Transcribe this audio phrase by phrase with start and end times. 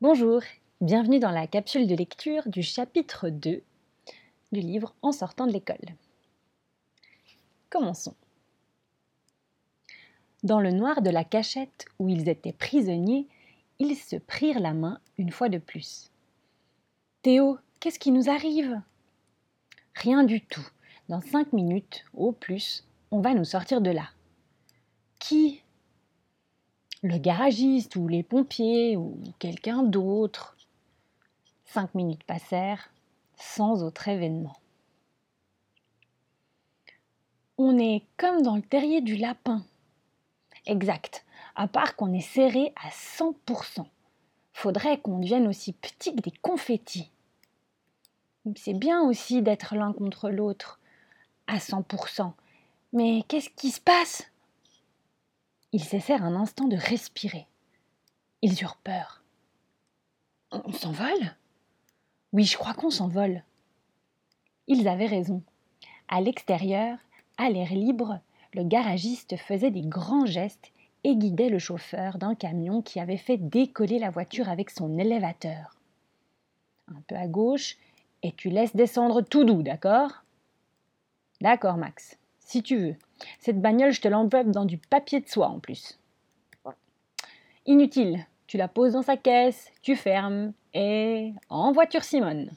[0.00, 0.42] Bonjour,
[0.80, 3.64] bienvenue dans la capsule de lecture du chapitre 2
[4.52, 5.96] du livre En sortant de l'école.
[7.68, 8.14] Commençons.
[10.44, 13.26] Dans le noir de la cachette où ils étaient prisonniers,
[13.80, 16.12] ils se prirent la main une fois de plus.
[17.22, 18.80] Théo, qu'est-ce qui nous arrive?
[19.96, 20.68] Rien du tout.
[21.08, 24.10] Dans cinq minutes, au plus, on va nous sortir de là.
[25.18, 25.64] Qui?
[27.02, 30.56] Le garagiste ou les pompiers ou quelqu'un d'autre.
[31.64, 32.90] Cinq minutes passèrent
[33.36, 34.56] sans autre événement.
[37.56, 39.64] On est comme dans le terrier du lapin.
[40.66, 43.86] Exact, à part qu'on est serré à 100%.
[44.52, 47.10] Faudrait qu'on devienne aussi petit que des confettis.
[48.56, 50.80] C'est bien aussi d'être l'un contre l'autre,
[51.46, 52.32] à 100%.
[52.92, 54.27] Mais qu'est-ce qui se passe?
[55.72, 57.46] Ils cessèrent un instant de respirer.
[58.42, 59.22] Ils eurent peur.
[60.50, 61.36] On s'envole?
[62.32, 63.42] Oui, je crois qu'on s'envole.
[64.66, 65.42] Ils avaient raison.
[66.08, 66.98] À l'extérieur,
[67.36, 68.20] à l'air libre,
[68.54, 70.72] le garagiste faisait des grands gestes
[71.04, 75.76] et guidait le chauffeur d'un camion qui avait fait décoller la voiture avec son élévateur.
[76.88, 77.76] Un peu à gauche,
[78.22, 80.24] et tu laisses descendre tout doux, d'accord?
[81.40, 82.96] D'accord, Max, si tu veux.
[83.40, 85.98] Cette bagnole, je te l'enveloppe dans du papier de soie en plus.
[87.66, 92.50] Inutile, tu la poses dans sa caisse, tu fermes, et en voiture Simone.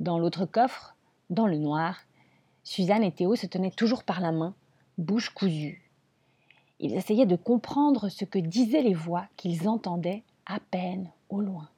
[0.00, 0.96] Dans l'autre coffre,
[1.28, 2.00] dans le noir,
[2.64, 4.54] Suzanne et Théo se tenaient toujours par la main,
[4.98, 5.82] bouche cousue.
[6.80, 11.68] Ils essayaient de comprendre ce que disaient les voix qu'ils entendaient à peine au loin.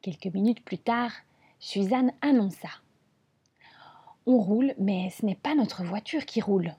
[0.00, 1.12] Quelques minutes plus tard,
[1.58, 2.68] Suzanne annonça.
[4.26, 6.74] On roule, mais ce n'est pas notre voiture qui roule.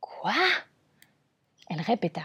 [0.00, 0.34] Quoi?
[1.68, 2.22] Elle répéta.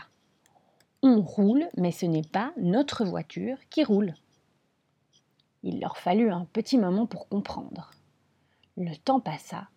[1.03, 4.13] On roule, mais ce n'est pas notre voiture qui roule.
[5.63, 7.91] Il leur fallut un petit moment pour comprendre.
[8.77, 9.67] Le temps passa,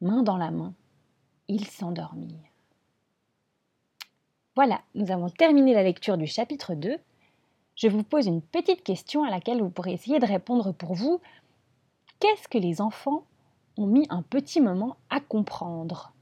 [0.00, 0.74] main dans la main,
[1.48, 2.52] ils s'endormirent.
[4.54, 6.98] Voilà, nous avons terminé la lecture du chapitre 2
[7.76, 11.20] je vous pose une petite question à laquelle vous pourrez essayer de répondre pour vous.
[12.18, 13.24] Qu'est-ce que les enfants
[13.76, 16.12] ont mis un petit moment à comprendre?